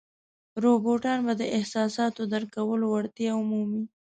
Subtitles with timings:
[0.63, 3.83] روباټان به د احساساتو درک کولو وړتیا ومومي.